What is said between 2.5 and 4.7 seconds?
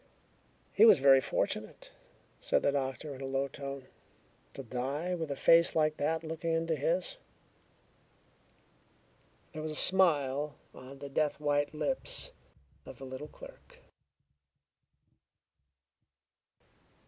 the doctor in a low tone, "to